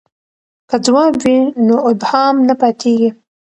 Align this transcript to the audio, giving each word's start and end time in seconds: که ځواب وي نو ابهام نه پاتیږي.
که 0.69 0.75
ځواب 0.85 1.13
وي 1.23 1.37
نو 1.67 1.75
ابهام 1.91 2.35
نه 2.47 2.53
پاتیږي. 2.61 3.09